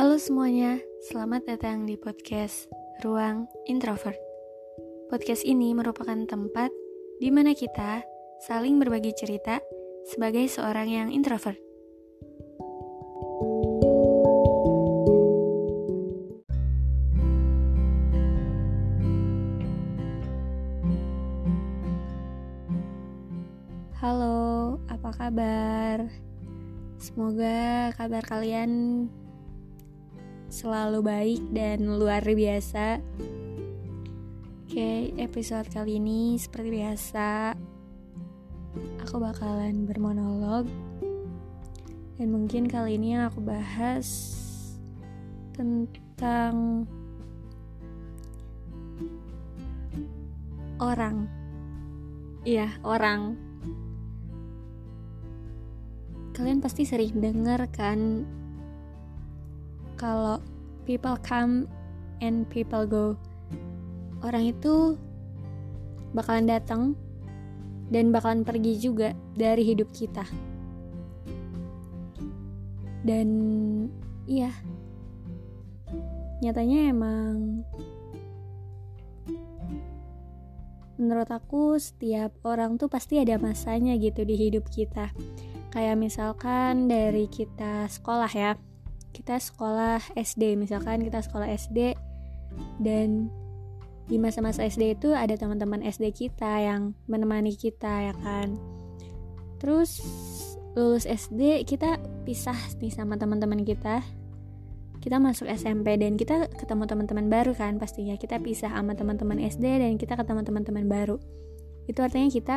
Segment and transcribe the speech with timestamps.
[0.00, 0.80] Halo semuanya,
[1.12, 2.72] selamat datang di podcast
[3.04, 4.16] Ruang Introvert.
[5.12, 6.72] Podcast ini merupakan tempat
[7.20, 8.00] di mana kita
[8.48, 9.60] saling berbagi cerita
[10.08, 11.60] sebagai seorang yang introvert.
[24.00, 26.08] Halo, apa kabar?
[26.96, 28.72] Semoga kabar kalian
[30.50, 32.98] selalu baik dan luar biasa.
[34.66, 37.54] Oke, episode kali ini seperti biasa
[39.02, 40.70] aku bakalan bermonolog
[42.14, 44.06] dan mungkin kali ini yang aku bahas
[45.56, 46.86] tentang
[50.78, 51.26] orang.
[52.46, 53.36] Iya, orang.
[56.32, 58.24] Kalian pasti sering dengar kan
[60.00, 60.40] kalau
[60.88, 61.68] people come
[62.24, 63.20] and people go.
[64.24, 64.96] Orang itu
[66.16, 66.96] bakalan datang
[67.92, 70.24] dan bakalan pergi juga dari hidup kita.
[73.04, 73.28] Dan
[74.24, 74.52] iya,
[76.40, 77.64] nyatanya emang
[81.00, 85.08] menurut aku setiap orang tuh pasti ada masanya gitu di hidup kita
[85.72, 88.60] kayak misalkan dari kita sekolah ya
[89.10, 91.98] kita sekolah SD misalkan kita sekolah SD
[92.82, 93.30] dan
[94.10, 98.58] di masa-masa SD itu ada teman-teman SD kita yang menemani kita ya kan?
[99.62, 100.02] Terus
[100.74, 104.02] lulus SD kita pisah nih sama teman-teman kita.
[105.00, 108.18] Kita masuk SMP dan kita ketemu teman-teman baru kan pastinya.
[108.18, 111.16] Kita pisah sama teman-teman SD dan kita ketemu teman-teman baru.
[111.86, 112.56] Itu artinya kita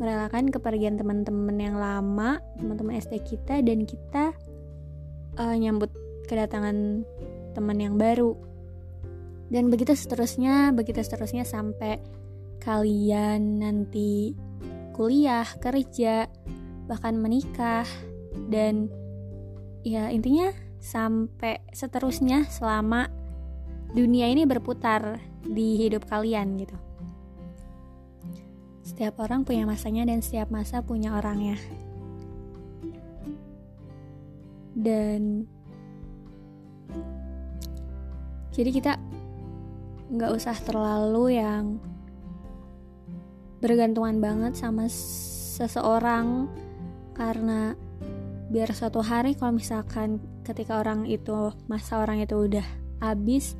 [0.00, 4.34] merelakan kepergian teman-teman yang lama teman-teman SD kita dan kita
[5.38, 5.90] uh, nyambut
[6.28, 7.06] kedatangan
[7.56, 8.36] teman yang baru
[9.48, 12.02] dan begitu seterusnya begitu seterusnya sampai
[12.60, 14.36] kalian nanti
[14.92, 16.28] kuliah kerja
[16.84, 17.88] bahkan menikah
[18.52, 18.92] dan
[19.86, 23.08] ya intinya sampai seterusnya selama
[23.92, 26.76] dunia ini berputar di hidup kalian gitu.
[28.84, 31.56] Setiap orang punya masanya dan setiap masa punya orangnya.
[34.88, 35.44] Dan
[38.56, 38.92] jadi kita
[40.08, 41.76] nggak usah terlalu yang
[43.60, 46.48] bergantungan banget sama seseorang.
[47.12, 47.76] Karena
[48.48, 52.64] biar suatu hari kalau misalkan ketika orang itu masa orang itu udah
[53.04, 53.52] habis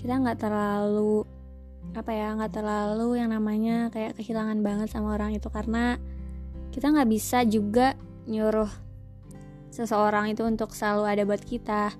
[0.00, 1.28] kita nggak terlalu
[1.92, 5.52] apa ya nggak terlalu yang namanya kayak kehilangan banget sama orang itu.
[5.52, 6.00] Karena
[6.72, 7.92] kita nggak bisa juga
[8.24, 8.83] nyuruh
[9.74, 11.90] seseorang itu untuk selalu ada buat kita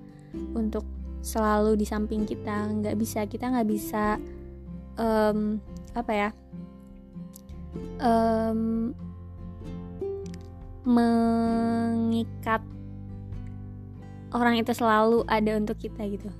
[0.54, 0.86] untuk
[1.26, 2.70] selalu di samping kita.
[2.70, 4.22] Nggak bisa kita nggak bisa
[4.94, 5.58] um,
[5.98, 6.28] apa ya
[7.98, 8.94] um,
[10.86, 12.62] mengikat
[14.30, 16.30] orang itu selalu ada untuk kita gitu.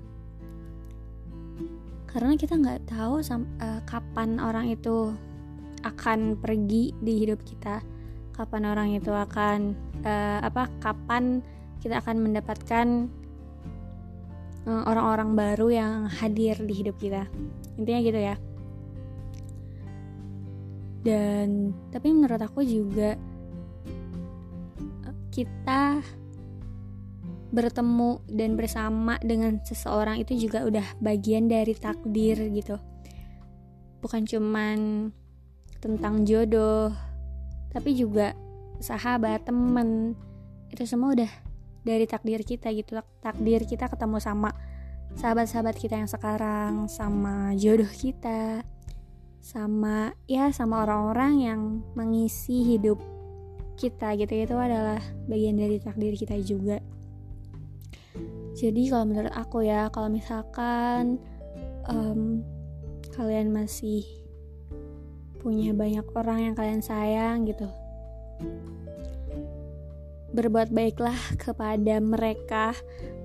[2.07, 5.11] Karena kita nggak tahu uh, kapan orang itu
[5.83, 7.83] akan pergi di hidup kita
[8.35, 11.41] kapan orang itu akan uh, apa kapan
[11.79, 13.07] kita akan mendapatkan
[14.67, 17.31] uh, orang-orang baru yang hadir di hidup kita.
[17.79, 18.37] Intinya gitu ya.
[21.05, 23.15] Dan tapi menurut aku juga
[25.35, 25.99] kita
[27.55, 32.79] bertemu dan bersama dengan seseorang itu juga udah bagian dari takdir gitu.
[34.03, 35.11] Bukan cuman
[35.79, 36.91] tentang jodoh
[37.75, 38.38] tapi juga
[38.79, 40.15] sahabat temen.
[40.71, 41.32] Itu semua udah
[41.82, 43.03] dari takdir kita gitu.
[43.19, 44.55] Takdir kita ketemu sama
[45.19, 48.67] sahabat-sahabat kita yang sekarang sama jodoh kita
[49.44, 51.61] sama ya sama orang-orang yang
[51.93, 52.97] mengisi hidup
[53.77, 54.32] kita gitu.
[54.32, 56.81] Itu adalah bagian dari takdir kita juga.
[58.55, 61.19] Jadi kalau menurut aku ya kalau misalkan
[61.91, 62.41] um,
[63.12, 64.06] kalian masih
[65.44, 67.69] punya banyak orang yang kalian sayang gitu.
[70.32, 72.73] Berbuat baiklah kepada mereka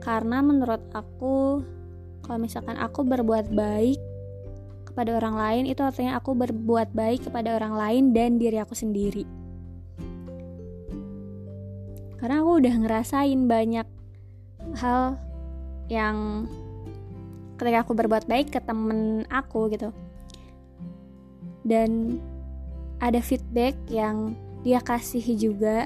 [0.03, 1.63] karena menurut aku
[2.27, 4.03] kalau misalkan aku berbuat baik
[4.83, 9.23] kepada orang lain itu artinya aku berbuat baik kepada orang lain dan diri aku sendiri.
[12.19, 13.87] Karena aku udah ngerasain banyak
[14.75, 15.15] hal
[15.87, 16.45] yang
[17.55, 19.95] ketika aku berbuat baik ke temen aku gitu
[21.69, 22.17] dan
[22.97, 24.33] ada feedback yang
[24.65, 25.85] dia kasih juga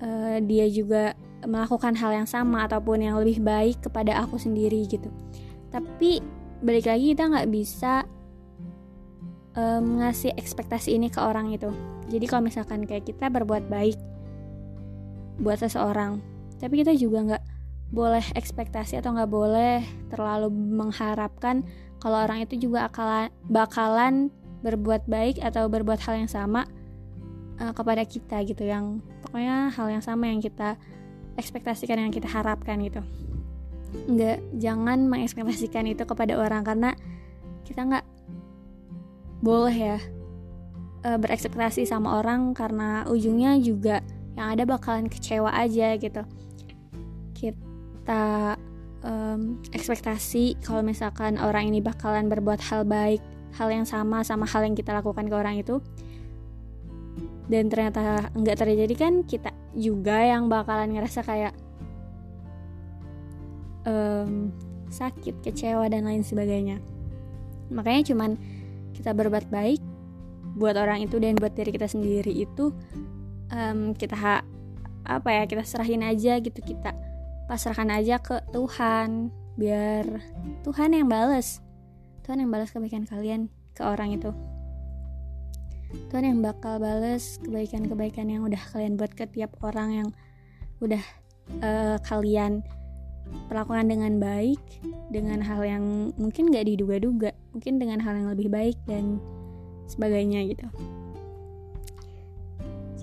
[0.00, 1.12] uh, dia juga
[1.44, 5.12] melakukan hal yang sama ataupun yang lebih baik kepada aku sendiri gitu.
[5.68, 6.24] Tapi
[6.64, 8.08] balik lagi kita nggak bisa
[9.52, 11.68] um, ngasih ekspektasi ini ke orang itu.
[12.08, 14.00] Jadi kalau misalkan kayak kita berbuat baik
[15.38, 16.22] buat seseorang
[16.62, 17.44] tapi kita juga nggak
[17.92, 21.60] boleh ekspektasi atau nggak boleh terlalu mengharapkan
[22.00, 24.28] kalau orang itu juga akalan, bakalan
[24.64, 26.64] berbuat baik atau berbuat hal yang sama
[27.60, 30.80] uh, kepada kita gitu yang pokoknya hal yang sama yang kita
[31.36, 33.04] ekspektasikan yang kita harapkan gitu.
[34.08, 36.96] Nggak jangan mengekspektasikan itu kepada orang karena
[37.68, 38.06] kita nggak
[39.44, 39.98] boleh ya
[41.04, 44.00] uh, berekspektasi sama orang karena ujungnya juga
[44.34, 46.24] yang ada bakalan kecewa aja gitu.
[47.36, 48.56] Kita
[49.04, 53.20] um, ekspektasi kalau misalkan orang ini bakalan berbuat hal baik
[53.54, 55.80] hal yang sama sama hal yang kita lakukan ke orang itu.
[57.44, 61.54] Dan ternyata nggak terjadi kan kita juga yang bakalan ngerasa kayak
[63.84, 64.50] um,
[64.88, 66.80] sakit kecewa dan lain sebagainya.
[67.72, 68.36] Makanya cuman
[68.94, 69.82] kita berbuat baik
[70.54, 72.70] buat orang itu dan buat diri kita sendiri itu
[73.50, 74.46] um, kita ha,
[75.04, 76.94] apa ya kita serahin aja gitu kita
[77.50, 80.06] pasrahkan aja ke Tuhan biar
[80.62, 81.63] Tuhan yang balas
[82.24, 84.32] Tuhan yang balas kebaikan kalian ke orang itu.
[86.10, 90.08] Tuhan yang bakal bales kebaikan-kebaikan yang udah kalian buat ke tiap orang yang
[90.82, 91.04] udah
[91.62, 92.64] uh, kalian
[93.48, 94.60] perlakukan dengan baik
[95.12, 95.84] dengan hal yang
[96.16, 99.20] mungkin gak diduga-duga mungkin dengan hal yang lebih baik dan
[99.86, 100.66] sebagainya gitu.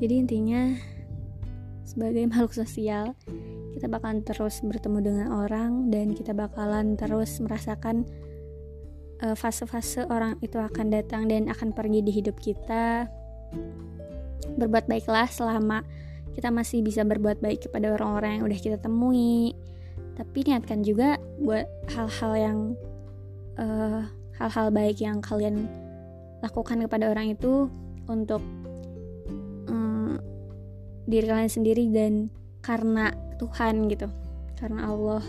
[0.01, 0.73] Jadi intinya
[1.85, 3.13] sebagai makhluk sosial
[3.77, 8.03] kita bakalan terus bertemu dengan orang dan kita bakalan terus merasakan
[9.21, 13.05] fase-fase orang itu akan datang dan akan pergi di hidup kita.
[14.57, 15.85] Berbuat baiklah selama
[16.33, 19.53] kita masih bisa berbuat baik kepada orang-orang yang udah kita temui.
[20.17, 22.57] Tapi niatkan juga buat hal-hal yang
[23.61, 24.01] eh,
[24.41, 25.69] hal-hal baik yang kalian
[26.41, 27.69] lakukan kepada orang itu
[28.09, 28.41] untuk
[29.69, 30.17] um,
[31.05, 32.33] diri kalian sendiri dan
[32.65, 34.09] karena Tuhan gitu,
[34.57, 35.21] karena Allah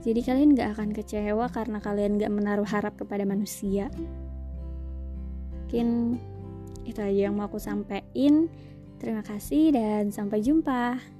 [0.00, 3.92] jadi kalian gak akan kecewa karena kalian gak menaruh harap kepada manusia.
[5.66, 6.18] Mungkin
[6.88, 8.50] itu aja yang mau aku sampaikan.
[9.00, 11.19] Terima kasih dan sampai jumpa.